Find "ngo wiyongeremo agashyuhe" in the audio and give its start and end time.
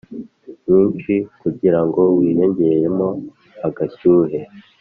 1.85-4.39